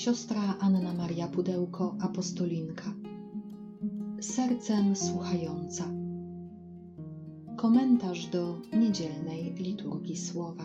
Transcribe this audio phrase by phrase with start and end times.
[0.00, 2.94] siostra Anna Maria Pudełko, apostolinka.
[4.20, 5.84] Sercem słuchająca.
[7.56, 10.64] Komentarz do niedzielnej liturgii słowa.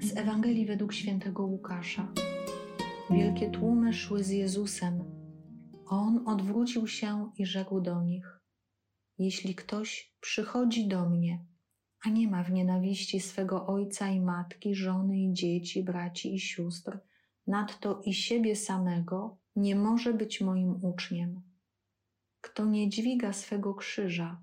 [0.00, 2.12] Z Ewangelii według świętego Łukasza.
[3.10, 5.04] Wielkie tłumy szły z Jezusem.
[5.86, 8.40] On odwrócił się i rzekł do nich:
[9.18, 11.46] Jeśli ktoś przychodzi do mnie,
[12.06, 16.98] a nie ma w nienawiści swego ojca i matki, żony i dzieci, braci i sióstr,
[17.46, 21.42] nadto i siebie samego, nie może być moim uczniem.
[22.40, 24.42] Kto nie dźwiga swego krzyża,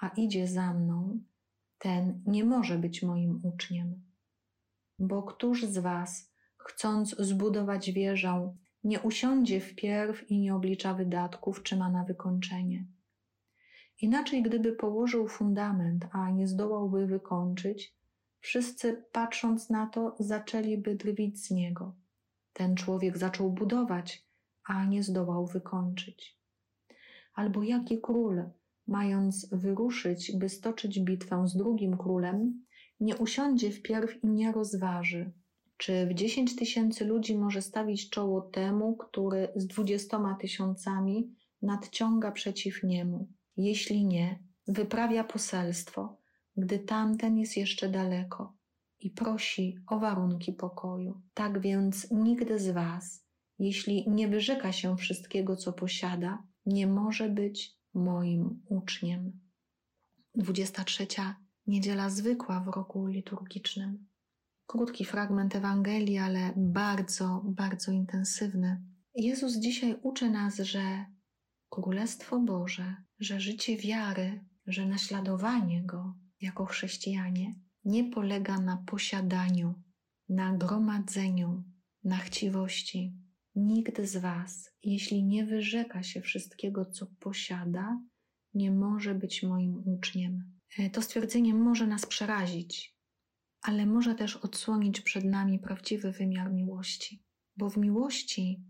[0.00, 1.20] a idzie za mną,
[1.78, 4.02] ten nie może być moim uczniem.
[4.98, 8.54] Bo któż z was, chcąc zbudować wieżę,
[8.84, 12.86] nie usiądzie wpierw i nie oblicza wydatków, czy ma na wykończenie?
[14.02, 17.94] Inaczej, gdyby położył fundament, a nie zdołałby wykończyć,
[18.40, 21.94] wszyscy patrząc na to, zaczęliby drwić z niego.
[22.52, 24.26] Ten człowiek zaczął budować,
[24.64, 26.38] a nie zdołał wykończyć.
[27.34, 28.42] Albo jaki król,
[28.86, 32.64] mając wyruszyć, by stoczyć bitwę z drugim królem,
[33.00, 35.32] nie usiądzie wpierw i nie rozważy,
[35.76, 42.82] czy w dziesięć tysięcy ludzi może stawić czoło temu, który z dwudziestoma tysiącami nadciąga przeciw
[42.82, 43.28] niemu.
[43.56, 46.16] Jeśli nie, wyprawia poselstwo,
[46.56, 48.56] gdy tamten jest jeszcze daleko
[49.00, 51.22] i prosi o warunki pokoju.
[51.34, 53.26] Tak więc nigdy z Was,
[53.58, 59.40] jeśli nie wyrzeka się wszystkiego, co posiada, nie może być moim uczniem.
[60.34, 61.06] 23.
[61.66, 64.06] Niedziela zwykła w roku liturgicznym.
[64.66, 68.82] Krótki fragment Ewangelii, ale bardzo, bardzo intensywny.
[69.14, 71.06] Jezus dzisiaj uczy nas, że
[71.68, 79.74] Królestwo Boże, że życie wiary, że naśladowanie Go jako chrześcijanie nie polega na posiadaniu,
[80.28, 81.64] na gromadzeniu,
[82.04, 83.12] na chciwości.
[83.54, 88.00] Nikt z Was, jeśli nie wyrzeka się wszystkiego, co posiada,
[88.54, 90.58] nie może być moim uczniem.
[90.78, 92.96] E, to stwierdzenie może nas przerazić,
[93.60, 97.24] ale może też odsłonić przed nami prawdziwy wymiar miłości,
[97.56, 98.64] bo w miłości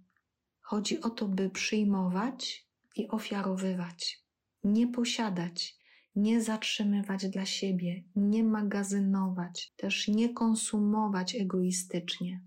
[0.61, 4.22] chodzi o to, by przyjmować i ofiarowywać,
[4.65, 5.79] nie posiadać,
[6.17, 12.45] nie zatrzymywać dla siebie, nie magazynować, też nie konsumować egoistycznie.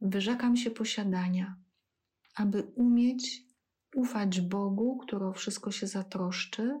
[0.00, 1.56] Wyrzekam się posiadania,
[2.34, 3.42] aby umieć
[3.94, 6.80] ufać Bogu, który o wszystko się zatroszczy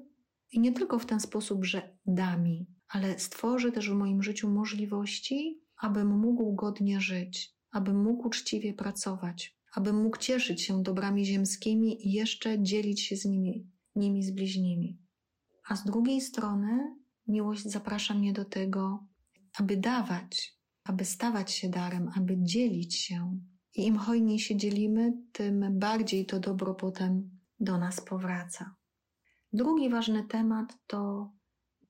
[0.52, 4.50] i nie tylko w ten sposób, że da mi, ale stworzy też w moim życiu
[4.50, 12.08] możliwości, abym mógł godnie żyć, abym mógł uczciwie pracować, aby mógł cieszyć się dobrami ziemskimi
[12.08, 14.98] i jeszcze dzielić się z nimi, nimi z bliźnimi.
[15.68, 16.96] A z drugiej strony
[17.26, 19.06] miłość zaprasza mnie do tego,
[19.58, 23.40] aby dawać, aby stawać się darem, aby dzielić się.
[23.74, 27.30] I im hojniej się dzielimy, tym bardziej to dobro potem
[27.60, 28.74] do nas powraca.
[29.52, 31.30] Drugi ważny temat to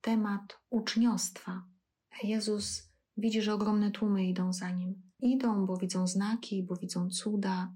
[0.01, 1.63] temat uczniostwa.
[2.23, 2.83] Jezus
[3.17, 5.11] widzi, że ogromne tłumy idą za nim.
[5.19, 7.73] Idą, bo widzą znaki, bo widzą cuda.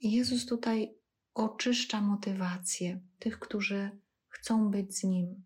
[0.00, 0.94] I Jezus tutaj
[1.36, 3.90] oczyszcza motywację tych, którzy
[4.28, 5.42] chcą być z Nim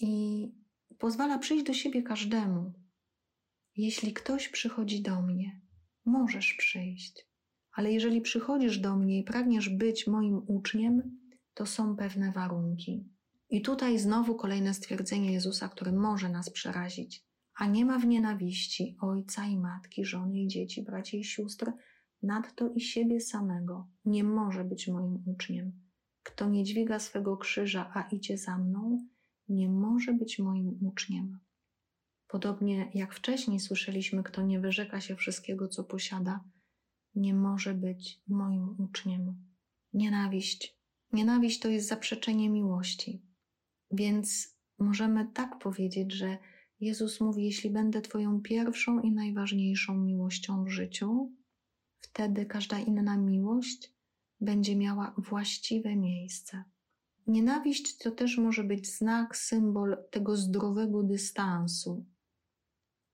[0.00, 0.52] i
[0.98, 2.72] pozwala przyjść do siebie każdemu.
[3.76, 5.60] Jeśli ktoś przychodzi do mnie,
[6.04, 7.26] możesz przyjść,
[7.72, 11.18] ale jeżeli przychodzisz do mnie i pragniesz być moim uczniem,
[11.54, 13.08] to są pewne warunki.
[13.48, 17.30] I tutaj znowu kolejne stwierdzenie Jezusa, które może nas przerazić
[17.60, 21.72] a nie ma w nienawiści ojca i matki, żony i dzieci, braci i sióstr,
[22.22, 25.72] nadto i siebie samego, nie może być moim uczniem.
[26.22, 29.06] Kto nie dźwiga swego krzyża, a idzie za mną,
[29.48, 31.38] nie może być moim uczniem.
[32.28, 36.44] Podobnie jak wcześniej słyszeliśmy, kto nie wyrzeka się wszystkiego, co posiada,
[37.14, 39.46] nie może być moim uczniem.
[39.92, 40.80] Nienawiść.
[41.12, 43.22] Nienawiść to jest zaprzeczenie miłości.
[43.90, 46.38] Więc możemy tak powiedzieć, że
[46.80, 51.32] Jezus mówi: Jeśli będę Twoją pierwszą i najważniejszą miłością w życiu,
[52.00, 53.92] wtedy każda inna miłość
[54.40, 56.64] będzie miała właściwe miejsce.
[57.26, 62.06] Nienawiść to też może być znak, symbol tego zdrowego dystansu,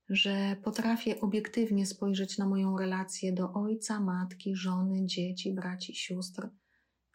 [0.08, 6.48] że potrafię obiektywnie spojrzeć na moją relację do ojca, matki, żony, dzieci, braci, sióstr,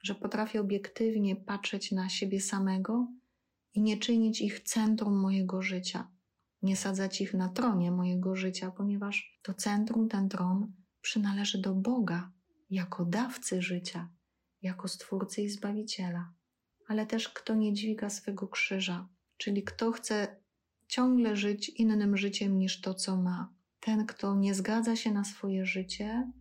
[0.03, 3.07] że potrafię obiektywnie patrzeć na siebie samego
[3.73, 6.07] i nie czynić ich centrum mojego życia
[6.61, 12.31] nie sadzać ich na tronie mojego życia, ponieważ to centrum, ten tron przynależy do Boga
[12.69, 14.09] jako dawcy życia,
[14.61, 16.33] jako stwórcy i zbawiciela.
[16.87, 19.07] Ale też kto nie dźwiga swego krzyża,
[19.37, 20.41] czyli kto chce
[20.87, 23.53] ciągle żyć innym życiem niż to, co ma.
[23.79, 26.31] Ten, kto nie zgadza się na swoje życie,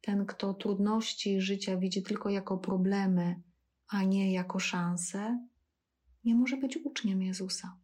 [0.00, 3.42] ten, kto trudności życia widzi tylko jako problemy,
[3.88, 5.46] a nie jako szanse,
[6.24, 7.76] nie może być uczniem Jezusa,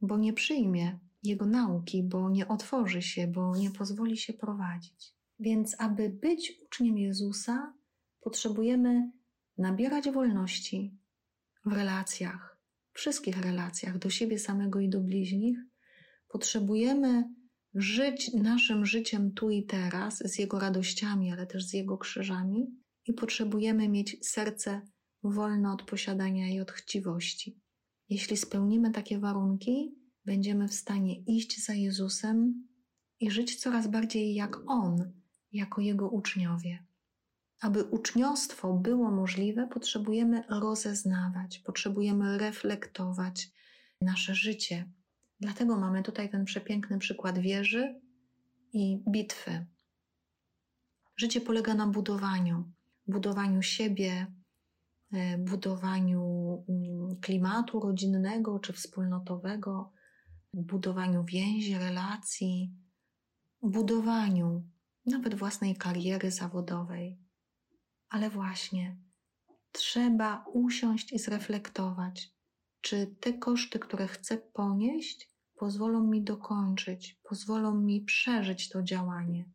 [0.00, 5.14] bo nie przyjmie Jego nauki, bo nie otworzy się, bo nie pozwoli się prowadzić.
[5.44, 7.74] Więc, aby być uczniem Jezusa,
[8.20, 9.10] potrzebujemy
[9.58, 10.98] nabierać wolności
[11.64, 12.58] w relacjach,
[12.92, 15.58] wszystkich relacjach, do siebie samego i do bliźnich.
[16.28, 17.24] Potrzebujemy
[17.74, 22.66] żyć naszym życiem tu i teraz, z Jego radościami, ale też z Jego krzyżami,
[23.06, 24.82] i potrzebujemy mieć serce
[25.22, 27.60] wolne od posiadania i od chciwości.
[28.08, 29.94] Jeśli spełnimy takie warunki,
[30.24, 32.68] będziemy w stanie iść za Jezusem
[33.20, 35.23] i żyć coraz bardziej jak On,
[35.54, 36.84] jako Jego uczniowie.
[37.60, 43.50] Aby uczniostwo było możliwe, potrzebujemy rozeznawać, potrzebujemy reflektować
[44.00, 44.90] nasze życie.
[45.40, 48.00] Dlatego mamy tutaj ten przepiękny przykład wieży
[48.72, 49.66] i bitwy.
[51.16, 52.72] Życie polega na budowaniu,
[53.06, 54.26] budowaniu siebie,
[55.12, 56.24] e, budowaniu
[56.68, 59.92] mm, klimatu rodzinnego czy wspólnotowego,
[60.54, 62.74] budowaniu więzi, relacji,
[63.62, 64.73] budowaniu
[65.06, 67.18] nawet własnej kariery zawodowej.
[68.08, 68.96] Ale właśnie
[69.72, 72.34] trzeba usiąść i zreflektować,
[72.80, 79.50] czy te koszty, które chcę ponieść, pozwolą mi dokończyć, pozwolą mi przeżyć to działanie.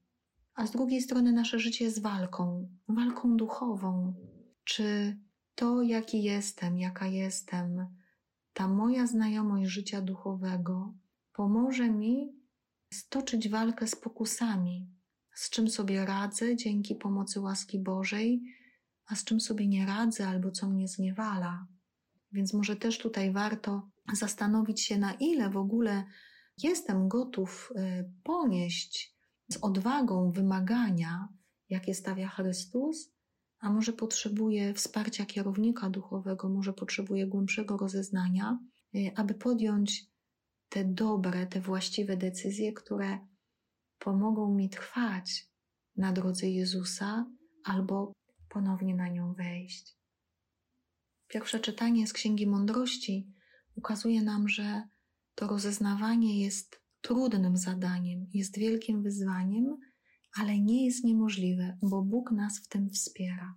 [0.54, 4.14] A z drugiej strony nasze życie jest walką, walką duchową.
[4.64, 5.18] Czy
[5.56, 7.88] to, jaki jestem, jaka jestem,
[8.54, 10.94] ta moja znajomość życia duchowego
[11.34, 12.34] pomoże mi
[12.94, 14.88] stoczyć walkę z pokusami,
[15.40, 18.42] z czym sobie radzę dzięki pomocy łaski Bożej,
[19.06, 21.68] a z czym sobie nie radzę albo co mnie zniewala.
[22.32, 26.04] Więc może też tutaj warto zastanowić się, na ile w ogóle
[26.64, 29.16] jestem gotów y, ponieść
[29.50, 31.28] z odwagą wymagania,
[31.70, 33.12] jakie stawia Chrystus,
[33.60, 38.60] a może potrzebuję wsparcia kierownika duchowego, może potrzebuję głębszego rozeznania,
[38.96, 40.06] y, aby podjąć
[40.70, 43.20] te dobre, te właściwe decyzje, które
[44.00, 45.50] pomogą mi trwać
[45.96, 47.26] na drodze Jezusa
[47.64, 48.14] albo
[48.50, 49.98] ponownie na nią wejść.
[51.28, 53.34] Pierwsze czytanie z Księgi Mądrości
[53.76, 54.84] ukazuje nam, że
[55.36, 59.78] to rozeznawanie jest trudnym zadaniem, jest wielkim wyzwaniem,
[60.36, 63.56] ale nie jest niemożliwe, bo Bóg nas w tym wspiera.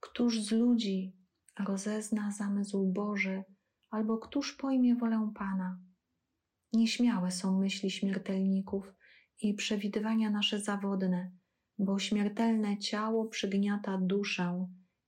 [0.00, 1.16] Któż z ludzi
[1.58, 3.44] rozezna zamysł Boży,
[3.90, 5.78] albo któż pojmie wolę Pana?
[6.72, 8.94] Nieśmiałe są myśli śmiertelników
[9.40, 11.30] i przewidywania nasze zawodne,
[11.78, 14.66] bo śmiertelne ciało przygniata duszę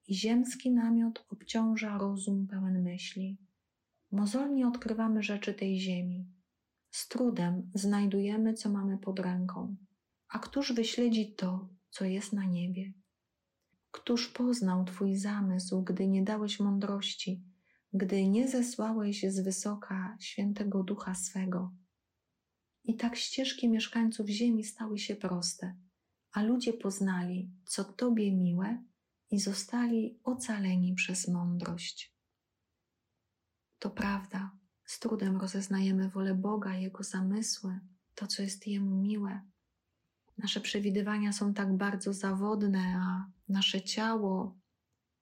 [0.08, 3.38] i ziemski namiot obciąża rozum pełen myśli.
[4.12, 6.26] Mozolnie odkrywamy rzeczy tej ziemi.
[6.90, 9.76] Z trudem znajdujemy, co mamy pod ręką.
[10.28, 12.92] A któż wyśledzi to, co jest na niebie?
[13.90, 17.42] Któż poznał Twój zamysł, gdy nie dałeś mądrości,
[17.92, 21.70] gdy nie zesłałeś z wysoka świętego ducha swego?
[22.84, 25.76] I tak ścieżki mieszkańców ziemi stały się proste,
[26.32, 28.84] a ludzie poznali, co Tobie miłe
[29.30, 32.16] i zostali ocaleni przez mądrość.
[33.78, 34.50] To prawda,
[34.84, 37.80] z trudem rozeznajemy wolę Boga, Jego zamysły,
[38.14, 39.40] to, co jest Jemu miłe.
[40.38, 44.58] Nasze przewidywania są tak bardzo zawodne, a nasze ciało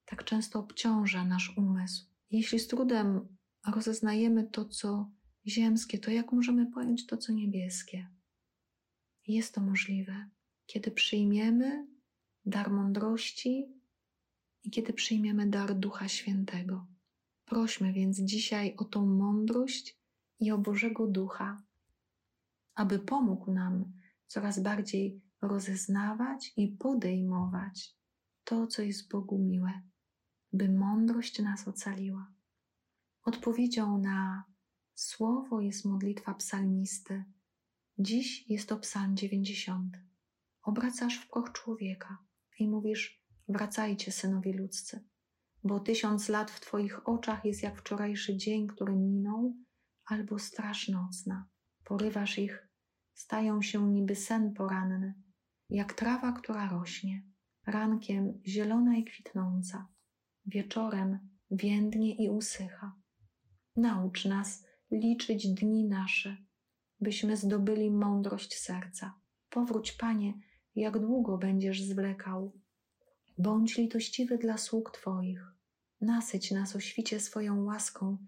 [0.05, 2.07] tak często obciąża nasz umysł.
[2.31, 3.37] Jeśli z trudem
[3.67, 5.11] rozeznajemy to, co
[5.47, 8.09] ziemskie, to jak możemy pojąć to, co niebieskie?
[9.27, 10.29] Jest to możliwe,
[10.67, 11.87] kiedy przyjmiemy
[12.45, 13.73] dar mądrości
[14.63, 16.87] i kiedy przyjmiemy dar Ducha Świętego.
[17.45, 20.01] Prośmy więc dzisiaj o tą mądrość
[20.41, 21.63] i o Bożego Ducha,
[22.75, 23.93] aby pomógł nam
[24.27, 27.97] coraz bardziej rozeznawać i podejmować
[28.45, 29.83] to, co jest Bogu miłe,
[30.53, 32.33] by mądrość nas ocaliła.
[33.23, 34.45] Odpowiedzią na
[35.01, 37.25] słowo jest modlitwa psalmisty.
[37.99, 39.97] Dziś jest to psalm 90.
[40.63, 42.19] Obracasz w proch człowieka
[42.59, 45.05] i mówisz: Wracajcie, synowie ludzcy,
[45.65, 49.57] bo tysiąc lat w Twoich oczach jest jak wczorajszy dzień, który minął,
[50.05, 51.49] albo straż nocna.
[51.85, 52.69] Porywasz ich,
[53.15, 55.15] stają się niby sen poranny,
[55.71, 57.23] jak trawa, która rośnie,
[57.67, 59.89] rankiem zielona i kwitnąca,
[60.47, 61.19] wieczorem
[61.51, 62.97] więdnie i usycha.
[63.77, 66.37] Naucz nas liczyć dni nasze,
[67.01, 69.15] byśmy zdobyli mądrość serca.
[69.51, 70.35] Powróć, Panie,
[70.75, 72.53] jak długo będziesz zwlekał,
[73.41, 75.53] Bądź litościwy dla sług Twoich.
[76.01, 78.19] Nasyć nas o świcie swoją łaską,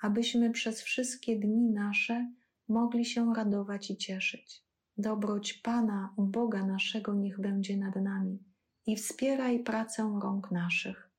[0.00, 2.32] abyśmy przez wszystkie dni nasze
[2.68, 4.64] mogli się radować i cieszyć.
[4.98, 8.38] Dobroć Pana, Boga naszego, niech będzie nad nami
[8.86, 11.10] i wspieraj pracę rąk naszych.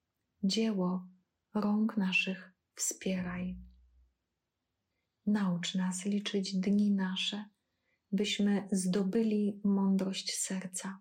[0.43, 1.07] Dzieło
[1.53, 3.57] rąk naszych wspieraj.
[5.27, 7.45] Naucz nas liczyć dni nasze,
[8.11, 10.99] byśmy zdobyli mądrość serca.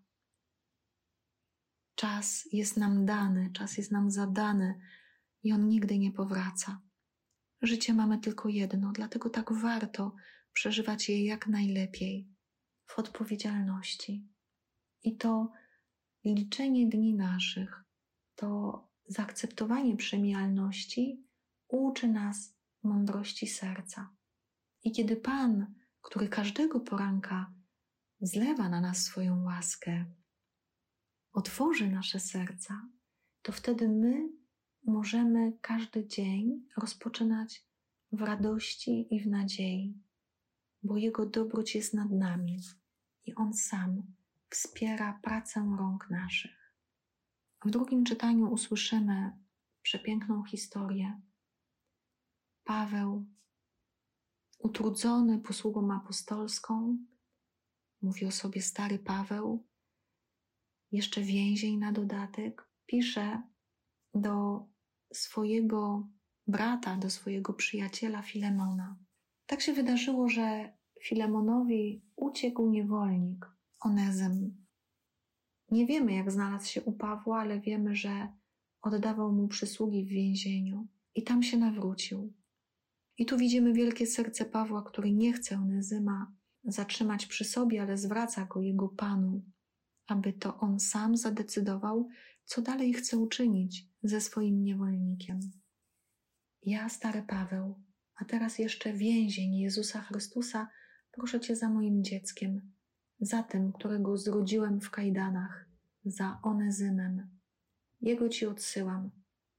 [1.94, 4.78] Czas jest nam dany, czas jest nam zadany
[5.42, 6.82] i on nigdy nie powraca.
[7.62, 10.14] Życie mamy tylko jedno, dlatego tak warto
[10.52, 12.28] przeżywać je jak najlepiej,
[12.86, 14.28] w odpowiedzialności.
[15.02, 15.52] I to
[16.24, 17.84] liczenie dni naszych,
[18.34, 21.26] to zaakceptowanie przemijalności
[21.68, 24.15] uczy nas mądrości serca.
[24.86, 27.52] I kiedy Pan, który każdego poranka
[28.20, 30.04] zlewa na nas swoją łaskę,
[31.32, 32.88] otworzy nasze serca,
[33.42, 34.28] to wtedy my
[34.84, 37.66] możemy każdy dzień rozpoczynać
[38.12, 40.02] w radości i w nadziei,
[40.82, 42.60] bo Jego dobroć jest nad nami
[43.24, 44.02] i On sam
[44.50, 46.72] wspiera pracę rąk naszych.
[47.64, 49.32] W drugim czytaniu usłyszymy
[49.82, 51.20] przepiękną historię.
[52.64, 53.26] Paweł,
[54.58, 56.98] utrudzony posługą apostolską,
[58.02, 59.66] mówi o sobie stary Paweł,
[60.92, 63.42] jeszcze więzień na dodatek, pisze
[64.14, 64.64] do
[65.12, 66.08] swojego
[66.46, 68.96] brata, do swojego przyjaciela Filemona.
[69.46, 70.72] Tak się wydarzyło, że
[71.02, 73.46] Filemonowi uciekł niewolnik,
[73.80, 74.66] Onezym.
[75.70, 78.32] Nie wiemy, jak znalazł się u Pawła, ale wiemy, że
[78.82, 82.32] oddawał mu przysługi w więzieniu i tam się nawrócił.
[83.18, 86.32] I tu widzimy wielkie serce Pawła, który nie chce Onezyma
[86.64, 89.42] zatrzymać przy sobie, ale zwraca go jego panu,
[90.06, 92.08] aby to on sam zadecydował,
[92.44, 95.40] co dalej chce uczynić ze swoim niewolnikiem.
[96.62, 97.82] Ja, stary Paweł,
[98.14, 100.68] a teraz jeszcze więzień Jezusa Chrystusa,
[101.12, 102.72] proszę Cię za moim dzieckiem,
[103.20, 105.68] za tym, którego zrodziłem w kajdanach,
[106.04, 107.28] za Onezymem.
[108.00, 109.10] Jego Ci odsyłam,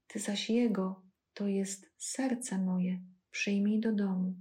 [0.06, 1.02] Ty zaś Jego
[1.34, 3.00] to jest serce moje,
[3.30, 4.34] przyjmij do domu.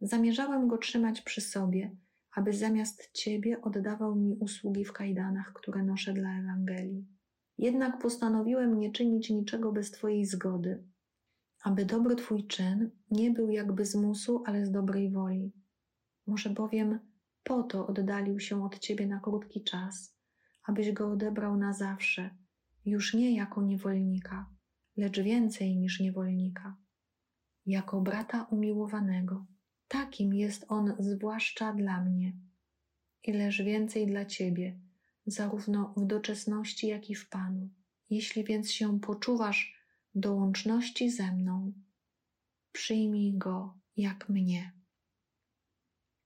[0.00, 1.96] Zamierzałem go trzymać przy sobie,
[2.36, 7.06] aby zamiast Ciebie oddawał mi usługi w kajdanach, które noszę dla Ewangelii.
[7.58, 10.84] Jednak postanowiłem nie czynić niczego bez Twojej zgody,
[11.64, 15.52] aby dobry Twój czyn nie był jakby z musu, ale z dobrej woli.
[16.26, 17.00] Może bowiem
[17.42, 20.16] po to oddalił się od Ciebie na krótki czas,
[20.64, 22.30] abyś go odebrał na zawsze,
[22.84, 24.50] już nie jako niewolnika,
[24.96, 26.76] lecz więcej niż niewolnika,
[27.66, 29.46] jako brata umiłowanego.
[29.88, 32.32] Takim jest on zwłaszcza dla mnie,
[33.24, 34.80] ileż więcej dla Ciebie,
[35.26, 37.68] zarówno w doczesności, jak i w Panu.
[38.10, 39.76] Jeśli więc się poczuwasz
[40.14, 41.72] do łączności ze mną,
[42.72, 44.72] przyjmij go jak mnie.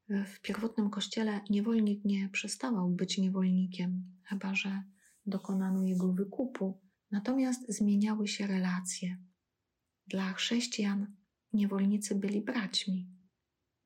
[0.09, 4.82] W pierwotnym kościele niewolnik nie przestawał być niewolnikiem, chyba że
[5.26, 6.80] dokonano jego wykupu,
[7.11, 9.16] natomiast zmieniały się relacje.
[10.06, 11.19] Dla chrześcijan
[11.52, 13.09] niewolnicy byli braćmi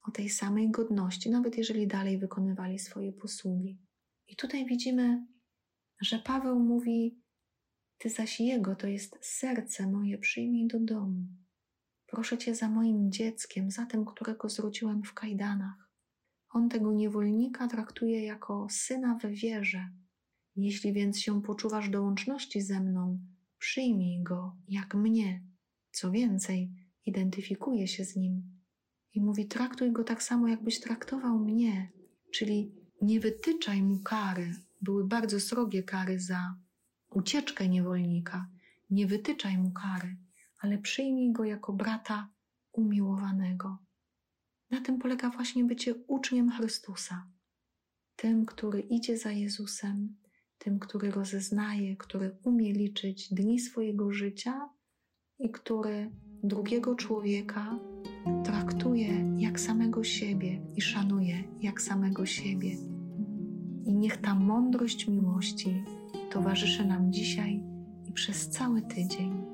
[0.02, 3.78] o tej samej godności, nawet jeżeli dalej wykonywali swoje posługi.
[4.26, 5.26] I tutaj widzimy,
[6.00, 7.20] że Paweł mówi:
[7.98, 11.26] Ty zaś jego to jest serce moje, przyjmij do domu.
[12.06, 15.90] Proszę cię za moim dzieckiem, za tym, którego zrodziłem w kajdanach.
[16.48, 19.88] On tego niewolnika traktuje jako syna we wierze.
[20.56, 23.18] Jeśli więc się poczuwasz do łączności ze mną,
[23.58, 25.44] przyjmij go jak mnie.
[25.90, 26.72] Co więcej,
[27.06, 28.42] identyfikuje się z nim
[29.14, 31.92] i mówi: Traktuj go tak samo, jakbyś traktował mnie,
[32.32, 34.54] czyli nie wytyczaj mu kary.
[34.80, 36.56] Były bardzo srogie kary za
[37.10, 38.48] ucieczkę niewolnika.
[38.90, 40.16] Nie wytyczaj mu kary,
[40.58, 42.28] ale przyjmij go jako brata
[42.72, 43.78] umiłowanego.
[44.70, 47.26] Na tym polega właśnie bycie uczniem Chrystusa.
[48.16, 50.16] Tym, który idzie za Jezusem,
[50.58, 54.68] tym, który rozeznaje, który umie liczyć dni swojego życia
[55.38, 56.10] i który
[56.44, 57.78] drugiego człowieka
[58.44, 59.08] traktuje
[59.38, 62.70] jak samego siebie i szanuje jak samego siebie.
[63.84, 65.84] I niech ta mądrość miłości
[66.30, 67.62] towarzyszy nam dzisiaj
[68.08, 69.53] i przez cały tydzień.